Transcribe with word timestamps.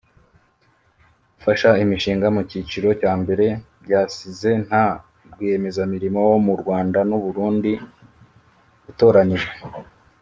Gufasha 1.35 1.69
imishinga 1.83 2.27
mu 2.35 2.41
cyiciro 2.49 2.89
cya 3.01 3.11
mbere 3.21 3.45
byasize 3.83 4.49
nta 4.67 4.85
rwiyemezamirimo 5.31 6.19
wo 6.29 6.37
mu 6.45 6.53
Rwanda 6.61 6.99
n’u 7.09 7.19
Burundi 7.23 7.71
utoranyijwe 8.89 9.53